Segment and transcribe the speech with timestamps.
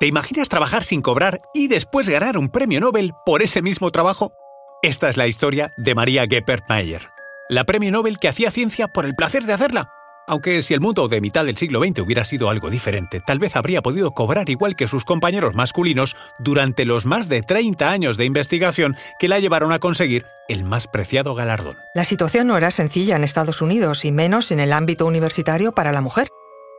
[0.00, 4.32] ¿Te imaginas trabajar sin cobrar y después ganar un premio Nobel por ese mismo trabajo?
[4.80, 7.08] Esta es la historia de María Geppert Mayer,
[7.48, 9.90] la premio Nobel que hacía ciencia por el placer de hacerla.
[10.28, 13.56] Aunque si el mundo de mitad del siglo XX hubiera sido algo diferente, tal vez
[13.56, 18.24] habría podido cobrar igual que sus compañeros masculinos durante los más de 30 años de
[18.24, 21.76] investigación que la llevaron a conseguir el más preciado galardón.
[21.94, 25.90] La situación no era sencilla en Estados Unidos y menos en el ámbito universitario para
[25.90, 26.28] la mujer.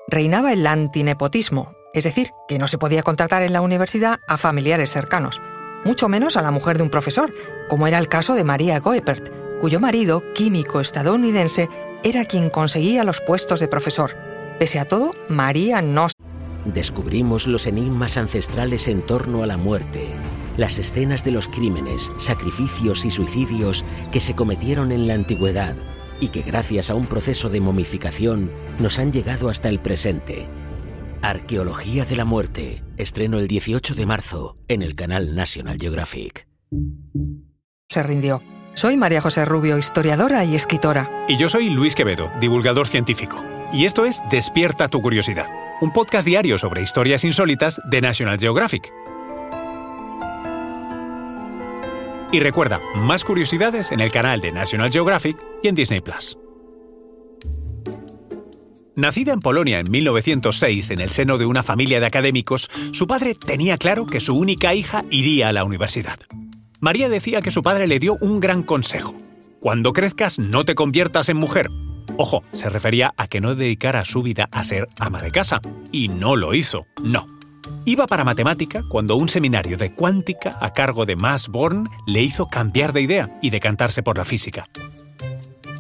[0.08, 4.92] Reinaba el antinepotismo, es decir, que no se podía contratar en la universidad a familiares
[4.92, 5.42] cercanos,
[5.86, 7.32] mucho menos a la mujer de un profesor,
[7.68, 11.70] como era el caso de María Goepert, cuyo marido, químico estadounidense,
[12.04, 14.16] era quien conseguía los puestos de profesor.
[14.58, 16.08] Pese a todo, María no...
[16.66, 20.08] Descubrimos los enigmas ancestrales en torno a la muerte,
[20.58, 25.76] las escenas de los crímenes, sacrificios y suicidios que se cometieron en la antigüedad
[26.20, 30.46] y que gracias a un proceso de momificación nos han llegado hasta el presente.
[31.22, 36.48] Arqueología de la muerte, estreno el 18 de marzo en el canal National Geographic.
[37.90, 38.42] Se rindió.
[38.74, 41.26] Soy María José Rubio, historiadora y escritora.
[41.28, 43.44] Y yo soy Luis Quevedo, divulgador científico.
[43.74, 45.48] Y esto es Despierta tu curiosidad,
[45.82, 48.90] un podcast diario sobre historias insólitas de National Geographic.
[52.32, 56.38] Y recuerda, más curiosidades en el canal de National Geographic y en Disney Plus.
[59.00, 63.34] Nacida en Polonia en 1906 en el seno de una familia de académicos, su padre
[63.34, 66.20] tenía claro que su única hija iría a la universidad.
[66.82, 69.16] María decía que su padre le dio un gran consejo.
[69.62, 71.68] Cuando crezcas no te conviertas en mujer.
[72.18, 75.62] Ojo, se refería a que no dedicara su vida a ser ama de casa.
[75.94, 77.26] Y no lo hizo, no.
[77.86, 82.48] Iba para matemática cuando un seminario de cuántica a cargo de Max Born le hizo
[82.48, 84.68] cambiar de idea y decantarse por la física.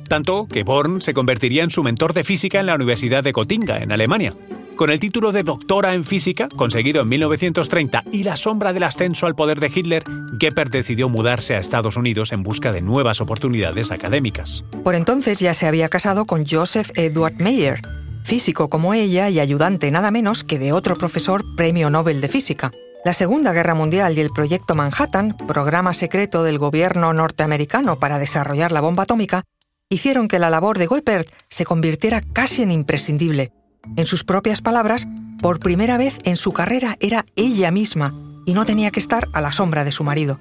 [0.09, 3.77] Tanto que Born se convertiría en su mentor de física en la Universidad de Gotinga,
[3.77, 4.33] en Alemania.
[4.75, 9.27] Con el título de doctora en física, conseguido en 1930, y la sombra del ascenso
[9.27, 10.03] al poder de Hitler,
[10.39, 14.63] Geppert decidió mudarse a Estados Unidos en busca de nuevas oportunidades académicas.
[14.83, 17.81] Por entonces ya se había casado con Joseph Edward Meyer,
[18.23, 22.71] físico como ella y ayudante nada menos que de otro profesor premio Nobel de Física.
[23.05, 28.71] La Segunda Guerra Mundial y el Proyecto Manhattan, programa secreto del gobierno norteamericano para desarrollar
[28.71, 29.43] la bomba atómica,
[29.89, 33.51] hicieron que la labor de Geppert se convirtiera casi en imprescindible
[33.95, 35.07] en sus propias palabras,
[35.41, 38.13] por primera vez en su carrera era ella misma
[38.45, 40.39] y no tenía que estar a la sombra de su marido.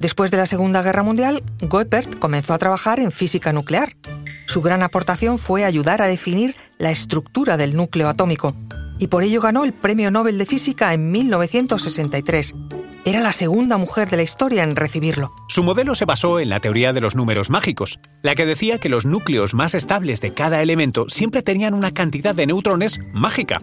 [0.00, 3.96] Después de la Segunda Guerra Mundial, Goeppert comenzó a trabajar en física nuclear.
[4.46, 8.54] Su gran aportación fue ayudar a definir la estructura del núcleo atómico,
[8.98, 12.54] y por ello ganó el Premio Nobel de Física en 1963,
[13.06, 15.32] era la segunda mujer de la historia en recibirlo.
[15.48, 18.88] Su modelo se basó en la teoría de los números mágicos, la que decía que
[18.88, 23.58] los núcleos más estables de cada elemento siempre tenían una cantidad de neutrones mágica.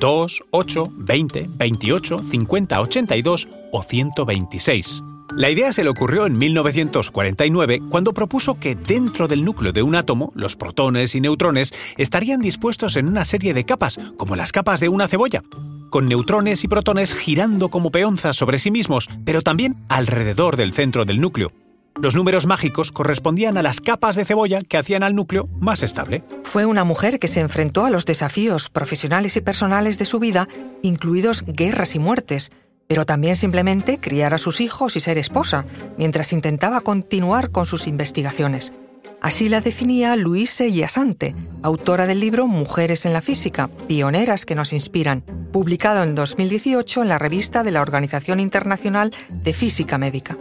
[0.00, 5.02] 2, 8, 20, 28, 50, 82 o 126.
[5.36, 9.94] La idea se le ocurrió en 1949 cuando propuso que dentro del núcleo de un
[9.94, 14.80] átomo, los protones y neutrones estarían dispuestos en una serie de capas, como las capas
[14.80, 15.44] de una cebolla
[15.90, 21.04] con neutrones y protones girando como peonzas sobre sí mismos, pero también alrededor del centro
[21.04, 21.52] del núcleo.
[22.00, 26.22] Los números mágicos correspondían a las capas de cebolla que hacían al núcleo más estable.
[26.44, 30.46] Fue una mujer que se enfrentó a los desafíos profesionales y personales de su vida,
[30.82, 32.52] incluidos guerras y muertes,
[32.86, 35.64] pero también simplemente criar a sus hijos y ser esposa,
[35.96, 38.72] mientras intentaba continuar con sus investigaciones.
[39.20, 44.72] Así la definía Luise Yasante, autora del libro Mujeres en la Física, pioneras que nos
[44.72, 50.36] inspiran, publicado en 2018 en la revista de la Organización Internacional de Física Médica.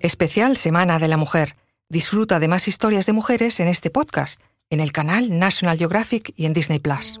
[0.00, 1.56] Especial Semana de la Mujer.
[1.88, 6.44] Disfruta de más historias de mujeres en este podcast, en el canal National Geographic y
[6.44, 7.20] en Disney Plus.